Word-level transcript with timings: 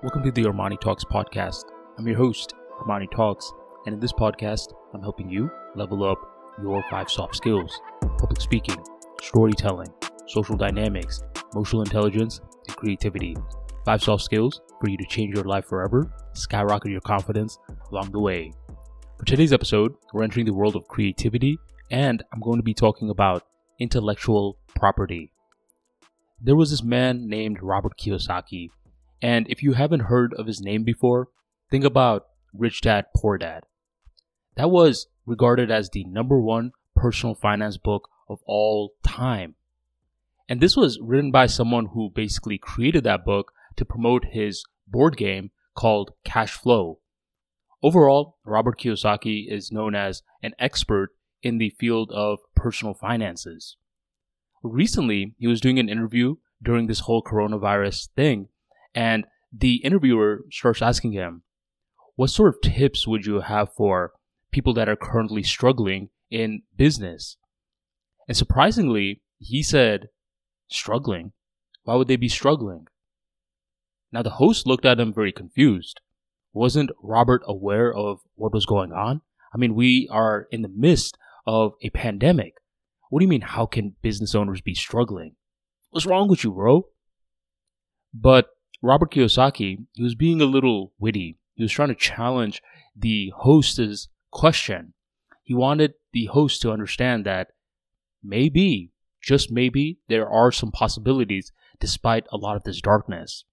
Welcome 0.00 0.22
to 0.22 0.30
the 0.30 0.44
Armani 0.44 0.80
Talks 0.80 1.04
podcast. 1.04 1.64
I'm 1.98 2.06
your 2.06 2.16
host, 2.16 2.54
Armani 2.80 3.10
Talks, 3.10 3.52
and 3.84 3.94
in 3.94 3.98
this 3.98 4.12
podcast, 4.12 4.72
I'm 4.94 5.02
helping 5.02 5.28
you 5.28 5.50
level 5.74 6.04
up 6.04 6.20
your 6.62 6.84
five 6.88 7.10
soft 7.10 7.34
skills 7.34 7.80
public 8.16 8.40
speaking, 8.40 8.76
storytelling, 9.20 9.92
social 10.28 10.56
dynamics, 10.56 11.24
emotional 11.52 11.82
intelligence, 11.82 12.40
and 12.68 12.76
creativity. 12.76 13.36
Five 13.84 14.00
soft 14.00 14.22
skills 14.22 14.60
for 14.80 14.88
you 14.88 14.96
to 14.98 15.06
change 15.06 15.34
your 15.34 15.42
life 15.42 15.64
forever, 15.64 16.08
skyrocket 16.32 16.92
your 16.92 17.00
confidence 17.00 17.58
along 17.90 18.12
the 18.12 18.20
way. 18.20 18.52
For 19.18 19.24
today's 19.24 19.52
episode, 19.52 19.96
we're 20.14 20.22
entering 20.22 20.46
the 20.46 20.54
world 20.54 20.76
of 20.76 20.86
creativity, 20.86 21.58
and 21.90 22.22
I'm 22.32 22.38
going 22.40 22.60
to 22.60 22.62
be 22.62 22.72
talking 22.72 23.10
about 23.10 23.48
intellectual 23.80 24.58
property. 24.76 25.32
There 26.40 26.54
was 26.54 26.70
this 26.70 26.84
man 26.84 27.28
named 27.28 27.60
Robert 27.60 27.98
Kiyosaki 27.98 28.68
and 29.20 29.46
if 29.48 29.62
you 29.62 29.72
haven't 29.72 30.00
heard 30.00 30.34
of 30.34 30.46
his 30.46 30.60
name 30.60 30.84
before, 30.84 31.28
think 31.70 31.84
about 31.84 32.26
Rich 32.52 32.82
Dad 32.82 33.06
Poor 33.16 33.38
Dad. 33.38 33.64
That 34.56 34.70
was 34.70 35.06
regarded 35.26 35.70
as 35.70 35.90
the 35.90 36.04
number 36.04 36.40
one 36.40 36.72
personal 36.94 37.34
finance 37.34 37.76
book 37.76 38.08
of 38.28 38.40
all 38.46 38.94
time. 39.02 39.54
And 40.48 40.60
this 40.60 40.76
was 40.76 40.98
written 41.00 41.30
by 41.30 41.46
someone 41.46 41.86
who 41.86 42.10
basically 42.14 42.58
created 42.58 43.04
that 43.04 43.24
book 43.24 43.52
to 43.76 43.84
promote 43.84 44.26
his 44.32 44.64
board 44.86 45.16
game 45.16 45.50
called 45.74 46.12
Cash 46.24 46.52
Flow. 46.52 46.98
Overall, 47.82 48.38
Robert 48.44 48.80
Kiyosaki 48.80 49.50
is 49.50 49.70
known 49.70 49.94
as 49.94 50.22
an 50.42 50.54
expert 50.58 51.10
in 51.42 51.58
the 51.58 51.70
field 51.78 52.10
of 52.12 52.38
personal 52.56 52.94
finances. 52.94 53.76
Recently, 54.62 55.34
he 55.38 55.46
was 55.46 55.60
doing 55.60 55.78
an 55.78 55.88
interview 55.88 56.36
during 56.60 56.88
this 56.88 57.00
whole 57.00 57.22
coronavirus 57.22 58.08
thing, 58.16 58.48
and 58.98 59.26
the 59.56 59.76
interviewer 59.76 60.44
starts 60.50 60.82
asking 60.82 61.12
him, 61.12 61.44
What 62.16 62.30
sort 62.30 62.52
of 62.52 62.60
tips 62.60 63.06
would 63.06 63.26
you 63.26 63.42
have 63.42 63.72
for 63.72 64.10
people 64.50 64.74
that 64.74 64.88
are 64.88 64.96
currently 64.96 65.44
struggling 65.44 66.08
in 66.32 66.62
business? 66.76 67.36
And 68.26 68.36
surprisingly, 68.36 69.22
he 69.38 69.62
said, 69.62 70.08
Struggling? 70.68 71.30
Why 71.84 71.94
would 71.94 72.08
they 72.08 72.16
be 72.16 72.28
struggling? 72.28 72.88
Now, 74.10 74.22
the 74.22 74.30
host 74.30 74.66
looked 74.66 74.84
at 74.84 74.98
him 74.98 75.14
very 75.14 75.30
confused. 75.32 76.00
Wasn't 76.52 76.90
Robert 77.00 77.42
aware 77.46 77.94
of 77.94 78.18
what 78.34 78.52
was 78.52 78.66
going 78.66 78.90
on? 78.90 79.20
I 79.54 79.58
mean, 79.58 79.76
we 79.76 80.08
are 80.10 80.48
in 80.50 80.62
the 80.62 80.74
midst 80.74 81.16
of 81.46 81.74
a 81.82 81.90
pandemic. 81.90 82.54
What 83.10 83.20
do 83.20 83.24
you 83.24 83.30
mean, 83.30 83.42
how 83.42 83.64
can 83.64 83.94
business 84.02 84.34
owners 84.34 84.60
be 84.60 84.74
struggling? 84.74 85.36
What's 85.90 86.04
wrong 86.04 86.28
with 86.28 86.42
you, 86.42 86.50
bro? 86.50 86.88
But 88.12 88.48
Robert 88.80 89.10
Kiyosaki, 89.12 89.86
he 89.92 90.02
was 90.02 90.14
being 90.14 90.40
a 90.40 90.46
little 90.46 90.92
witty. 90.98 91.38
He 91.54 91.62
was 91.62 91.72
trying 91.72 91.88
to 91.88 91.94
challenge 91.94 92.62
the 92.96 93.32
host's 93.36 94.08
question. 94.30 94.94
He 95.42 95.54
wanted 95.54 95.94
the 96.12 96.26
host 96.26 96.62
to 96.62 96.70
understand 96.70 97.26
that 97.26 97.48
maybe, 98.22 98.92
just 99.20 99.50
maybe, 99.50 99.98
there 100.08 100.28
are 100.28 100.52
some 100.52 100.70
possibilities 100.70 101.52
despite 101.80 102.26
a 102.30 102.36
lot 102.36 102.56
of 102.56 102.64
this 102.64 102.80
darkness. 102.80 103.44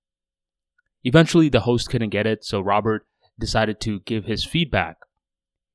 Eventually, 1.03 1.49
the 1.49 1.61
host 1.61 1.89
couldn't 1.89 2.09
get 2.09 2.27
it, 2.27 2.43
so 2.43 2.59
Robert 2.59 3.07
decided 3.39 3.79
to 3.81 3.99
give 4.01 4.25
his 4.25 4.43
feedback. 4.43 4.97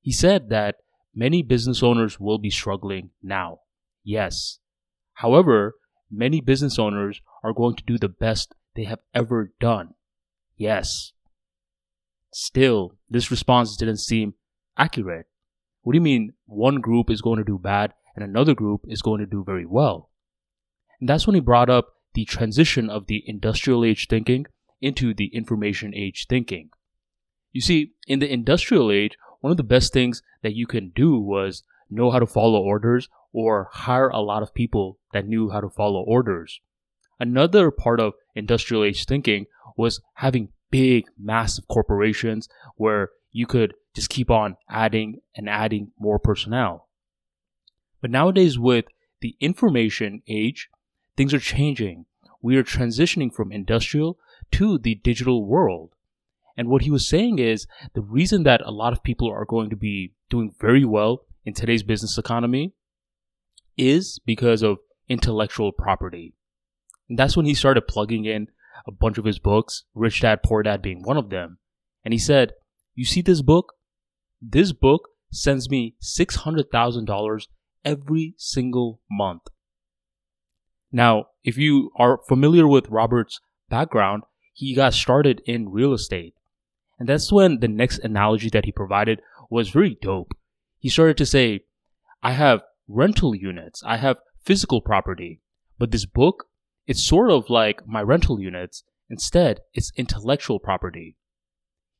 He 0.00 0.12
said 0.12 0.48
that 0.50 0.76
many 1.14 1.42
business 1.42 1.82
owners 1.82 2.18
will 2.18 2.38
be 2.38 2.50
struggling 2.50 3.10
now. 3.22 3.60
Yes. 4.04 4.58
However, 5.14 5.74
many 6.10 6.40
business 6.40 6.78
owners 6.78 7.20
are 7.44 7.52
going 7.52 7.76
to 7.76 7.84
do 7.84 7.98
the 7.98 8.08
best 8.08 8.54
they 8.74 8.84
have 8.84 9.00
ever 9.14 9.52
done. 9.60 9.94
Yes. 10.56 11.12
Still, 12.32 12.96
this 13.08 13.30
response 13.30 13.76
didn't 13.76 13.98
seem 13.98 14.34
accurate. 14.76 15.26
What 15.82 15.92
do 15.92 15.96
you 15.96 16.02
mean 16.02 16.34
one 16.46 16.80
group 16.80 17.10
is 17.10 17.22
going 17.22 17.38
to 17.38 17.44
do 17.44 17.58
bad 17.58 17.94
and 18.14 18.24
another 18.24 18.54
group 18.54 18.82
is 18.86 19.02
going 19.02 19.20
to 19.20 19.26
do 19.26 19.42
very 19.44 19.66
well? 19.66 20.10
And 21.00 21.08
that's 21.08 21.26
when 21.26 21.34
he 21.34 21.40
brought 21.40 21.70
up 21.70 21.94
the 22.14 22.24
transition 22.24 22.90
of 22.90 23.06
the 23.06 23.22
industrial 23.26 23.84
age 23.84 24.06
thinking 24.08 24.46
into 24.80 25.14
the 25.14 25.26
information 25.34 25.94
age 25.94 26.26
thinking. 26.28 26.70
You 27.52 27.60
see, 27.60 27.92
in 28.06 28.18
the 28.18 28.32
industrial 28.32 28.90
age, 28.90 29.16
one 29.40 29.50
of 29.50 29.56
the 29.56 29.62
best 29.62 29.92
things 29.92 30.22
that 30.42 30.54
you 30.54 30.66
can 30.66 30.92
do 30.94 31.18
was 31.18 31.62
know 31.88 32.10
how 32.10 32.18
to 32.18 32.26
follow 32.26 32.60
orders 32.60 33.08
or 33.32 33.68
hire 33.72 34.08
a 34.08 34.20
lot 34.20 34.42
of 34.42 34.54
people 34.54 34.98
that 35.12 35.26
knew 35.26 35.50
how 35.50 35.60
to 35.60 35.70
follow 35.70 36.02
orders. 36.02 36.60
Another 37.20 37.70
part 37.70 38.00
of 38.00 38.14
industrial 38.34 38.82
age 38.82 39.04
thinking 39.04 39.44
was 39.76 40.00
having 40.14 40.48
big, 40.70 41.04
massive 41.18 41.68
corporations 41.68 42.48
where 42.76 43.10
you 43.30 43.46
could 43.46 43.74
just 43.94 44.08
keep 44.08 44.30
on 44.30 44.56
adding 44.68 45.20
and 45.36 45.48
adding 45.48 45.92
more 45.98 46.18
personnel. 46.18 46.88
But 48.00 48.10
nowadays, 48.10 48.58
with 48.58 48.86
the 49.20 49.36
information 49.38 50.22
age, 50.26 50.70
things 51.16 51.34
are 51.34 51.38
changing. 51.38 52.06
We 52.40 52.56
are 52.56 52.64
transitioning 52.64 53.32
from 53.32 53.52
industrial 53.52 54.18
to 54.52 54.78
the 54.78 54.94
digital 54.94 55.44
world. 55.44 55.90
And 56.56 56.68
what 56.68 56.82
he 56.82 56.90
was 56.90 57.06
saying 57.06 57.38
is 57.38 57.66
the 57.94 58.00
reason 58.00 58.44
that 58.44 58.62
a 58.64 58.70
lot 58.70 58.94
of 58.94 59.02
people 59.02 59.30
are 59.30 59.44
going 59.44 59.68
to 59.70 59.76
be 59.76 60.14
doing 60.30 60.54
very 60.58 60.84
well 60.84 61.26
in 61.44 61.52
today's 61.52 61.82
business 61.82 62.16
economy 62.16 62.72
is 63.76 64.18
because 64.24 64.62
of 64.62 64.78
intellectual 65.08 65.72
property. 65.72 66.34
And 67.10 67.18
that's 67.18 67.36
when 67.36 67.44
he 67.44 67.54
started 67.54 67.88
plugging 67.88 68.24
in 68.24 68.46
a 68.86 68.92
bunch 68.92 69.18
of 69.18 69.24
his 69.24 69.40
books, 69.40 69.82
Rich 69.94 70.20
Dad 70.20 70.44
Poor 70.44 70.62
Dad 70.62 70.80
being 70.80 71.02
one 71.02 71.16
of 71.16 71.28
them. 71.28 71.58
And 72.04 72.14
he 72.14 72.18
said, 72.18 72.52
You 72.94 73.04
see 73.04 73.20
this 73.20 73.42
book? 73.42 73.74
This 74.40 74.72
book 74.72 75.08
sends 75.32 75.68
me 75.68 75.96
$600,000 76.00 77.42
every 77.84 78.34
single 78.38 79.00
month. 79.10 79.42
Now, 80.92 81.26
if 81.42 81.58
you 81.58 81.90
are 81.96 82.20
familiar 82.28 82.68
with 82.68 82.88
Robert's 82.88 83.40
background, 83.68 84.22
he 84.52 84.74
got 84.74 84.94
started 84.94 85.42
in 85.44 85.70
real 85.70 85.92
estate. 85.92 86.34
And 86.98 87.08
that's 87.08 87.32
when 87.32 87.58
the 87.58 87.68
next 87.68 87.98
analogy 87.98 88.50
that 88.50 88.66
he 88.66 88.72
provided 88.72 89.20
was 89.50 89.70
very 89.70 89.98
dope. 90.00 90.32
He 90.78 90.88
started 90.88 91.16
to 91.18 91.26
say, 91.26 91.64
I 92.22 92.32
have 92.32 92.62
rental 92.86 93.34
units, 93.34 93.82
I 93.84 93.96
have 93.96 94.18
physical 94.44 94.80
property, 94.80 95.40
but 95.76 95.90
this 95.90 96.06
book 96.06 96.46
it's 96.90 97.04
sort 97.04 97.30
of 97.30 97.48
like 97.48 97.86
my 97.86 98.02
rental 98.02 98.40
units. 98.40 98.82
Instead, 99.08 99.60
it's 99.72 99.92
intellectual 99.96 100.58
property. 100.58 101.16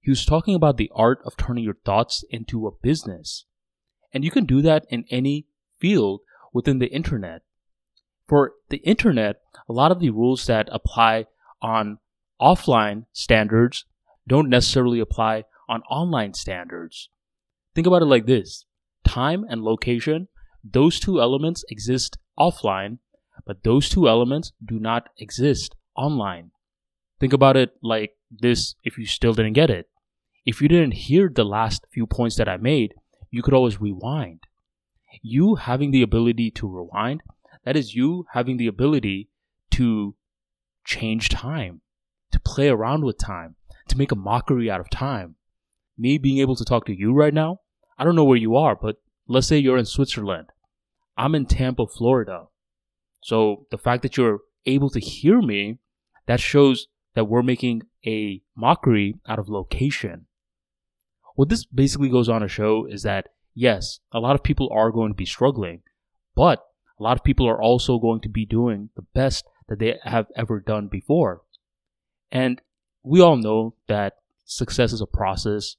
He 0.01 0.11
was 0.11 0.27
talking 0.27 0.57
about 0.57 0.79
the 0.79 0.91
art 0.93 1.21
of 1.25 1.37
turning 1.37 1.63
your 1.63 1.77
thoughts 1.85 2.25
into 2.29 2.67
a 2.67 2.73
business. 2.73 3.45
And 4.13 4.25
you 4.25 4.33
can 4.33 4.47
do 4.47 4.61
that 4.63 4.87
in 4.89 5.05
any 5.09 5.47
field 5.79 6.23
within 6.53 6.81
the 6.81 6.89
internet. 6.89 7.43
For 8.27 8.55
the 8.69 8.79
internet, 8.79 9.37
a 9.69 9.73
lot 9.73 9.93
of 9.93 10.01
the 10.01 10.11
rules 10.11 10.47
that 10.47 10.69
apply 10.73 11.27
on 11.63 11.99
offline 12.41 13.05
standards 13.13 13.85
don't 14.27 14.49
necessarily 14.49 14.99
apply 14.99 15.45
on 15.69 15.83
online 15.83 16.35
standards. 16.35 17.11
Think 17.77 17.87
about 17.87 18.03
it 18.03 18.07
like 18.07 18.27
this 18.27 18.65
time 19.05 19.47
and 19.49 19.63
location, 19.63 20.27
those 20.65 20.99
two 20.99 21.21
elements 21.21 21.65
exist 21.71 22.19
offline 22.37 22.99
but 23.51 23.65
those 23.65 23.89
two 23.89 24.09
elements 24.09 24.53
do 24.65 24.79
not 24.79 25.09
exist 25.19 25.75
online. 25.97 26.53
Think 27.19 27.33
about 27.33 27.57
it 27.57 27.71
like 27.83 28.13
this 28.31 28.77
if 28.85 28.97
you 28.97 29.07
still 29.07 29.33
didn't 29.33 29.55
get 29.55 29.71
it. 29.71 29.89
If 30.47 30.63
you 30.63 30.69
didn't 30.69 30.93
hear 30.93 31.29
the 31.29 31.43
last 31.43 31.85
few 31.91 32.07
points 32.07 32.37
that 32.37 32.49
I 32.49 32.59
made, 32.59 32.95
you 33.29 33.43
could 33.43 33.53
always 33.53 33.81
rewind. 33.81 34.45
You 35.21 35.57
having 35.57 35.91
the 35.91 36.03
ability 36.03 36.53
to 36.53 36.69
rewind, 36.69 37.25
that 37.65 37.77
is 37.77 37.97
you 37.97 38.25
having 38.35 38.57
the 38.57 38.69
ability 38.69 39.31
to 39.73 40.15
change 40.85 41.29
time, 41.29 41.81
to 42.31 42.39
play 42.39 42.69
around 42.69 43.05
with 43.05 43.19
time, 43.19 43.57
to 43.89 43.99
make 43.99 44.13
a 44.13 44.15
mockery 44.31 44.71
out 44.71 44.79
of 44.79 44.91
time. 44.91 45.35
Me 45.99 46.19
being 46.19 46.39
able 46.39 46.55
to 46.55 46.65
talk 46.65 46.87
to 46.87 46.97
you 46.97 47.13
right 47.13 47.35
now, 47.35 47.59
I 47.99 48.05
don't 48.05 48.15
know 48.15 48.23
where 48.23 48.37
you 48.37 48.55
are, 48.55 48.77
but 48.77 49.03
let's 49.27 49.49
say 49.49 49.59
you're 49.59 49.77
in 49.77 49.87
Switzerland. 49.87 50.51
I'm 51.17 51.35
in 51.35 51.47
Tampa, 51.47 51.89
Florida. 51.89 52.47
So 53.21 53.67
the 53.71 53.79
fact 53.79 54.03
that 54.03 54.17
you're 54.17 54.41
able 54.67 54.91
to 54.91 55.01
hear 55.01 55.41
me, 55.41 55.79
that 56.27 56.41
shows 56.41 56.89
that 57.15 57.25
we're 57.25 57.43
making 57.43 57.83
a 58.07 58.43
mockery 58.57 59.17
out 59.27 59.39
of 59.39 59.49
location. 59.49 60.27
What 61.35 61.49
this 61.49 61.65
basically 61.65 62.09
goes 62.09 62.29
on 62.29 62.41
to 62.41 62.49
show 62.49 62.87
is 62.87 63.03
that 63.03 63.29
yes, 63.55 64.01
a 64.13 64.21
lot 64.21 64.35
of 64.35 64.43
people 64.43 64.69
are 64.73 64.91
going 64.91 65.11
to 65.11 65.17
be 65.17 65.27
struggling, 65.27 65.83
but 66.35 66.65
a 66.99 67.03
lot 67.03 67.17
of 67.17 67.25
people 67.25 67.49
are 67.49 67.61
also 67.61 67.99
going 67.99 68.21
to 68.21 68.29
be 68.29 68.45
doing 68.45 68.91
the 68.95 69.03
best 69.15 69.45
that 69.69 69.79
they 69.79 69.99
have 70.05 70.27
ever 70.37 70.61
done 70.61 70.89
before. 70.89 71.43
And 72.31 72.61
we 73.03 73.21
all 73.21 73.37
know 73.37 73.75
that 73.89 74.15
success 74.45 74.93
is 74.93 75.01
a 75.01 75.07
process. 75.07 75.77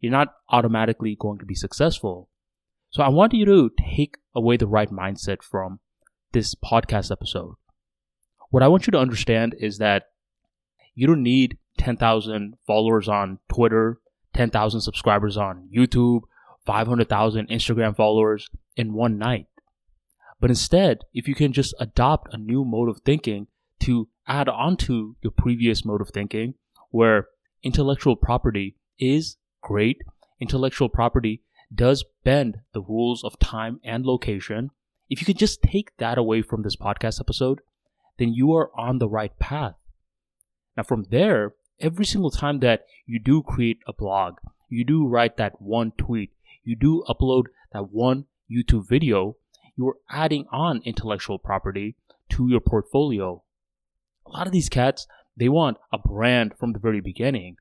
You're 0.00 0.12
not 0.12 0.34
automatically 0.50 1.16
going 1.18 1.38
to 1.38 1.46
be 1.46 1.54
successful. 1.54 2.28
So 2.90 3.02
I 3.02 3.08
want 3.08 3.32
you 3.34 3.44
to 3.46 3.70
take 3.94 4.16
away 4.34 4.56
the 4.56 4.66
right 4.66 4.90
mindset 4.90 5.42
from 5.42 5.80
this 6.32 6.54
podcast 6.54 7.10
episode. 7.10 7.54
What 8.50 8.62
I 8.62 8.68
want 8.68 8.86
you 8.86 8.90
to 8.92 8.98
understand 8.98 9.54
is 9.58 9.78
that 9.78 10.04
you 10.94 11.06
don't 11.06 11.22
need 11.22 11.58
10,000 11.78 12.54
followers 12.66 13.08
on 13.08 13.38
Twitter, 13.52 13.98
10,000 14.34 14.80
subscribers 14.80 15.36
on 15.36 15.68
YouTube, 15.74 16.22
500,000 16.66 17.48
Instagram 17.48 17.96
followers 17.96 18.48
in 18.76 18.94
one 18.94 19.18
night. 19.18 19.46
But 20.40 20.50
instead, 20.50 20.98
if 21.12 21.26
you 21.26 21.34
can 21.34 21.52
just 21.52 21.74
adopt 21.80 22.32
a 22.32 22.38
new 22.38 22.64
mode 22.64 22.88
of 22.88 23.00
thinking 23.04 23.48
to 23.80 24.08
add 24.26 24.48
on 24.48 24.76
to 24.76 25.16
your 25.22 25.32
previous 25.32 25.84
mode 25.84 26.00
of 26.00 26.10
thinking, 26.10 26.54
where 26.90 27.28
intellectual 27.62 28.16
property 28.16 28.76
is 28.98 29.36
great, 29.62 30.02
intellectual 30.40 30.88
property 30.88 31.42
does 31.74 32.04
bend 32.24 32.58
the 32.72 32.82
rules 32.82 33.24
of 33.24 33.38
time 33.38 33.80
and 33.84 34.04
location. 34.04 34.70
If 35.10 35.20
you 35.20 35.26
could 35.26 35.38
just 35.38 35.62
take 35.62 35.96
that 35.96 36.18
away 36.18 36.42
from 36.42 36.62
this 36.62 36.76
podcast 36.76 37.20
episode, 37.20 37.60
then 38.18 38.34
you 38.34 38.52
are 38.54 38.70
on 38.78 38.98
the 38.98 39.08
right 39.08 39.36
path. 39.38 39.76
Now, 40.76 40.82
from 40.82 41.04
there, 41.10 41.54
every 41.80 42.04
single 42.04 42.30
time 42.30 42.60
that 42.60 42.84
you 43.06 43.18
do 43.18 43.42
create 43.42 43.78
a 43.86 43.92
blog, 43.92 44.38
you 44.68 44.84
do 44.84 45.06
write 45.06 45.36
that 45.38 45.62
one 45.62 45.92
tweet, 45.92 46.32
you 46.62 46.76
do 46.76 47.04
upload 47.08 47.44
that 47.72 47.90
one 47.90 48.26
YouTube 48.50 48.86
video, 48.86 49.36
you're 49.76 49.96
adding 50.10 50.46
on 50.50 50.82
intellectual 50.84 51.38
property 51.38 51.96
to 52.30 52.48
your 52.48 52.60
portfolio. 52.60 53.42
A 54.26 54.30
lot 54.30 54.46
of 54.46 54.52
these 54.52 54.68
cats, 54.68 55.06
they 55.36 55.48
want 55.48 55.78
a 55.92 55.98
brand 55.98 56.54
from 56.58 56.72
the 56.72 56.78
very 56.78 57.00
beginning. 57.00 57.56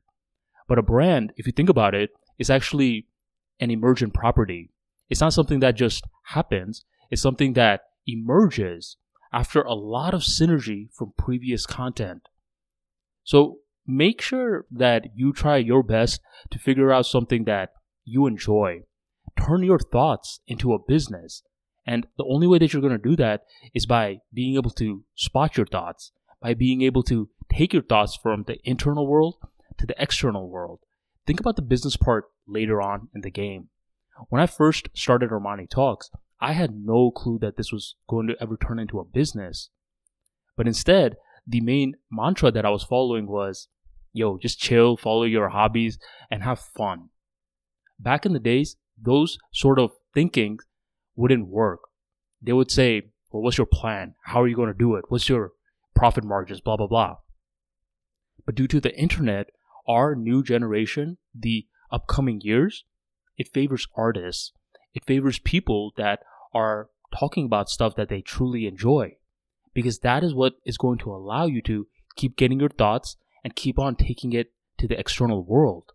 But 0.68 0.80
a 0.80 0.84
brand, 0.84 1.32
if 1.38 1.46
you 1.46 1.54
think 1.54 1.70
about 1.70 1.96
it, 1.96 2.10
is 2.38 2.50
actually 2.50 3.08
an 3.60 3.72
emergent 3.72 4.14
property. 4.14 4.70
It's 5.10 5.22
not 5.22 5.34
something 5.34 5.62
that 5.62 5.76
just 5.76 6.04
happens, 6.24 6.84
it's 7.10 7.22
something 7.22 7.54
that 7.54 7.82
emerges 8.06 8.98
after 9.34 9.62
a 9.62 9.74
lot 9.74 10.14
of 10.14 10.22
synergy 10.22 10.90
from 10.94 11.14
previous 11.18 11.66
content. 11.66 12.30
So 13.24 13.60
make 13.86 14.22
sure 14.22 14.66
that 14.72 15.08
you 15.16 15.34
try 15.34 15.58
your 15.58 15.84
best 15.84 16.22
to 16.52 16.60
figure 16.60 16.92
out 16.92 17.06
something 17.06 17.44
that 17.44 17.72
you 18.06 18.26
enjoy. 18.26 18.84
Turn 19.38 19.64
your 19.64 19.80
thoughts 19.80 20.40
into 20.48 20.74
a 20.74 20.80
business. 20.80 21.44
And 21.86 22.08
the 22.18 22.26
only 22.26 22.48
way 22.48 22.58
that 22.60 22.74
you're 22.74 22.82
going 22.82 23.00
to 23.00 23.10
do 23.10 23.16
that 23.18 23.44
is 23.74 23.86
by 23.86 24.20
being 24.34 24.56
able 24.56 24.72
to 24.72 25.04
spot 25.16 25.58
your 25.58 25.66
thoughts, 25.66 26.12
by 26.42 26.54
being 26.54 26.82
able 26.82 27.04
to 27.04 27.30
take 27.52 27.74
your 27.74 27.84
thoughts 27.84 28.18
from 28.22 28.44
the 28.44 28.58
internal 28.64 29.08
world 29.08 29.36
to 29.78 29.86
the 29.86 29.96
external 30.02 30.50
world. 30.50 30.80
Think 31.26 31.40
about 31.40 31.56
the 31.56 31.62
business 31.62 31.96
part 31.96 32.26
later 32.48 32.82
on 32.82 33.10
in 33.14 33.22
the 33.22 33.32
game. 33.32 33.70
When 34.30 34.42
I 34.42 34.48
first 34.48 34.90
started 34.94 35.30
Armani 35.30 35.70
Talks, 35.70 36.10
I 36.40 36.54
had 36.54 36.76
no 36.76 37.12
clue 37.12 37.40
that 37.40 37.58
this 37.58 37.72
was 37.72 37.96
going 38.08 38.28
to 38.28 38.36
ever 38.40 38.58
turn 38.58 38.80
into 38.80 39.00
a 39.00 39.06
business. 39.06 39.70
But 40.56 40.68
instead, 40.68 41.18
the 41.46 41.62
main 41.62 41.96
mantra 42.12 42.52
that 42.52 42.66
I 42.66 42.70
was 42.70 42.84
following 42.84 43.28
was 43.28 43.68
yo, 44.18 44.38
just 44.38 44.60
chill, 44.60 44.98
follow 44.98 45.24
your 45.24 45.50
hobbies, 45.50 45.98
and 46.32 46.44
have 46.44 46.60
fun. 46.60 47.10
Back 48.00 48.26
in 48.26 48.34
the 48.34 48.40
days, 48.40 48.76
those 49.02 49.38
sort 49.54 49.80
of 49.80 49.92
thinking 50.14 50.58
wouldn't 51.16 51.48
work. 51.48 51.82
They 52.42 52.54
would 52.54 52.72
say, 52.72 53.04
well, 53.32 53.44
what's 53.44 53.58
your 53.58 53.68
plan? 53.68 54.16
How 54.26 54.42
are 54.42 54.48
you 54.48 54.56
going 54.56 54.72
to 54.72 54.78
do 54.78 54.96
it? 54.96 55.06
What's 55.10 55.30
your 55.30 55.52
profit 55.96 56.24
margins? 56.24 56.62
Blah, 56.62 56.78
blah, 56.78 56.88
blah. 56.88 57.18
But 58.46 58.56
due 58.56 58.68
to 58.68 58.80
the 58.80 58.96
internet, 58.98 59.48
our 59.88 60.16
new 60.16 60.44
generation, 60.44 61.18
the 61.34 61.68
upcoming 61.92 62.42
years, 62.42 62.86
it 63.38 63.50
favors 63.54 63.88
artists. 63.96 64.52
It 64.98 65.06
favors 65.06 65.38
people 65.38 65.94
that 65.96 66.22
are 66.56 66.90
talking 67.16 67.46
about 67.46 67.70
stuff 67.70 67.96
that 67.98 68.10
they 68.10 68.22
truly 68.22 68.66
enjoy. 68.66 69.18
Because 69.76 70.00
that 70.00 70.24
is 70.24 70.34
what 70.34 70.56
is 70.66 70.76
going 70.76 70.98
to 71.00 71.14
allow 71.14 71.46
you 71.46 71.62
to 71.70 71.86
keep 72.16 72.36
getting 72.36 72.60
your 72.60 72.70
thoughts 72.70 73.16
and 73.44 73.56
keep 73.56 73.78
on 73.78 73.96
taking 73.96 74.34
it 74.34 74.54
to 74.80 74.88
the 74.88 75.00
external 75.00 75.46
world. 75.46 75.92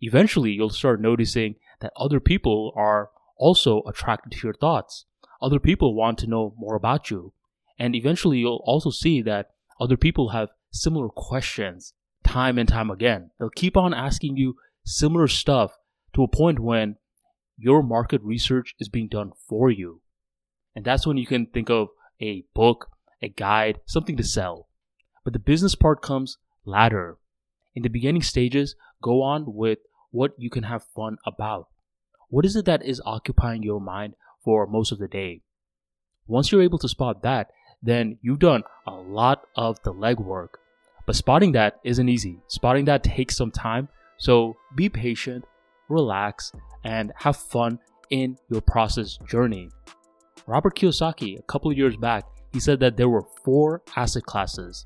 Eventually, 0.00 0.50
you'll 0.50 0.70
start 0.70 1.00
noticing 1.00 1.54
that 1.80 1.92
other 1.96 2.18
people 2.18 2.72
are 2.74 3.10
also 3.36 3.84
attracted 3.86 4.32
to 4.32 4.48
your 4.48 4.54
thoughts. 4.54 5.04
Other 5.40 5.60
people 5.60 5.94
want 5.94 6.18
to 6.18 6.26
know 6.26 6.52
more 6.58 6.74
about 6.74 7.08
you. 7.08 7.32
And 7.78 7.94
eventually, 7.94 8.38
you'll 8.38 8.64
also 8.64 8.90
see 8.90 9.22
that 9.22 9.50
other 9.80 9.96
people 9.96 10.30
have 10.30 10.48
similar 10.72 11.08
questions 11.08 11.94
time 12.24 12.58
and 12.58 12.68
time 12.68 12.90
again. 12.90 13.30
They'll 13.38 13.50
keep 13.50 13.76
on 13.76 13.94
asking 13.94 14.38
you 14.38 14.56
similar 14.84 15.28
stuff 15.28 15.78
to 16.14 16.24
a 16.24 16.28
point 16.28 16.58
when 16.58 16.96
your 17.60 17.82
market 17.82 18.22
research 18.22 18.74
is 18.80 18.88
being 18.88 19.08
done 19.08 19.32
for 19.48 19.70
you. 19.70 20.00
And 20.74 20.84
that's 20.84 21.06
when 21.06 21.18
you 21.18 21.26
can 21.26 21.46
think 21.46 21.68
of 21.68 21.88
a 22.20 22.44
book, 22.54 22.88
a 23.20 23.28
guide, 23.28 23.80
something 23.86 24.16
to 24.16 24.24
sell. 24.24 24.68
But 25.24 25.34
the 25.34 25.38
business 25.38 25.74
part 25.74 26.00
comes 26.00 26.38
later. 26.64 27.18
In 27.74 27.82
the 27.82 27.88
beginning 27.88 28.22
stages, 28.22 28.76
go 29.02 29.22
on 29.22 29.44
with 29.46 29.78
what 30.10 30.32
you 30.38 30.48
can 30.48 30.64
have 30.64 30.82
fun 30.94 31.18
about. 31.26 31.68
What 32.28 32.46
is 32.46 32.56
it 32.56 32.64
that 32.64 32.84
is 32.84 33.02
occupying 33.04 33.62
your 33.62 33.80
mind 33.80 34.14
for 34.42 34.66
most 34.66 34.90
of 34.90 34.98
the 34.98 35.08
day? 35.08 35.42
Once 36.26 36.50
you're 36.50 36.62
able 36.62 36.78
to 36.78 36.88
spot 36.88 37.22
that, 37.22 37.50
then 37.82 38.18
you've 38.22 38.38
done 38.38 38.62
a 38.86 38.92
lot 38.92 39.44
of 39.56 39.82
the 39.82 39.92
legwork. 39.92 40.60
But 41.06 41.16
spotting 41.16 41.52
that 41.52 41.80
isn't 41.84 42.08
easy. 42.08 42.38
Spotting 42.46 42.84
that 42.86 43.02
takes 43.02 43.36
some 43.36 43.50
time. 43.50 43.88
So 44.16 44.56
be 44.74 44.88
patient, 44.88 45.44
relax, 45.90 46.52
and 46.84 47.12
have 47.16 47.36
fun 47.36 47.78
in 48.10 48.36
your 48.48 48.60
process 48.60 49.18
journey. 49.28 49.68
Robert 50.46 50.76
Kiyosaki, 50.76 51.38
a 51.38 51.42
couple 51.42 51.70
of 51.70 51.76
years 51.76 51.96
back, 51.96 52.24
he 52.52 52.60
said 52.60 52.80
that 52.80 52.96
there 52.96 53.08
were 53.08 53.24
four 53.44 53.82
asset 53.96 54.24
classes 54.24 54.84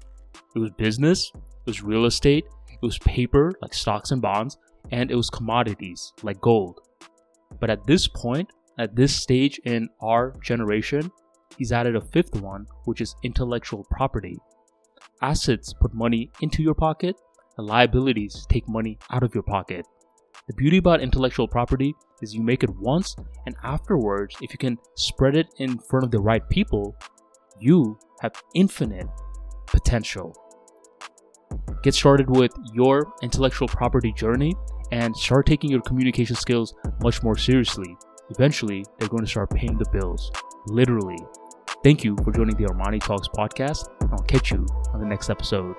it 0.54 0.58
was 0.58 0.70
business, 0.72 1.32
it 1.34 1.66
was 1.66 1.82
real 1.82 2.04
estate, 2.04 2.44
it 2.68 2.82
was 2.82 2.98
paper 2.98 3.52
like 3.60 3.74
stocks 3.74 4.10
and 4.10 4.22
bonds, 4.22 4.56
and 4.90 5.10
it 5.10 5.16
was 5.16 5.30
commodities 5.30 6.12
like 6.22 6.40
gold. 6.40 6.80
But 7.60 7.70
at 7.70 7.86
this 7.86 8.06
point, 8.06 8.50
at 8.78 8.94
this 8.94 9.14
stage 9.14 9.60
in 9.64 9.88
our 10.00 10.34
generation, 10.42 11.10
he's 11.56 11.72
added 11.72 11.96
a 11.96 12.00
fifth 12.00 12.40
one, 12.40 12.66
which 12.84 13.00
is 13.00 13.16
intellectual 13.22 13.84
property. 13.90 14.36
Assets 15.22 15.72
put 15.80 15.94
money 15.94 16.30
into 16.40 16.62
your 16.62 16.74
pocket, 16.74 17.16
and 17.56 17.66
liabilities 17.66 18.46
take 18.48 18.68
money 18.68 18.98
out 19.10 19.22
of 19.22 19.34
your 19.34 19.44
pocket. 19.44 19.86
The 20.46 20.54
beauty 20.54 20.76
about 20.78 21.00
intellectual 21.00 21.48
property 21.48 21.94
is 22.20 22.34
you 22.34 22.42
make 22.42 22.62
it 22.62 22.70
once, 22.70 23.16
and 23.46 23.54
afterwards, 23.62 24.36
if 24.42 24.52
you 24.52 24.58
can 24.58 24.76
spread 24.96 25.36
it 25.36 25.46
in 25.58 25.78
front 25.78 26.04
of 26.04 26.10
the 26.10 26.20
right 26.20 26.46
people, 26.50 26.96
you 27.60 27.98
have 28.20 28.32
infinite 28.54 29.06
potential. 29.66 30.34
Get 31.82 31.94
started 31.94 32.28
with 32.28 32.52
your 32.72 33.12
intellectual 33.22 33.68
property 33.68 34.12
journey 34.12 34.54
and 34.92 35.16
start 35.16 35.46
taking 35.46 35.70
your 35.70 35.82
communication 35.82 36.36
skills 36.36 36.74
much 37.02 37.22
more 37.22 37.36
seriously. 37.36 37.96
Eventually, 38.30 38.84
they're 38.98 39.08
going 39.08 39.24
to 39.24 39.30
start 39.30 39.50
paying 39.50 39.76
the 39.78 39.88
bills. 39.92 40.30
Literally. 40.66 41.18
Thank 41.82 42.04
you 42.04 42.16
for 42.24 42.32
joining 42.32 42.56
the 42.56 42.64
Armani 42.64 43.02
Talks 43.02 43.28
podcast. 43.28 43.88
And 44.00 44.10
I'll 44.12 44.22
catch 44.22 44.50
you 44.50 44.66
on 44.92 45.00
the 45.00 45.06
next 45.06 45.28
episode. 45.28 45.76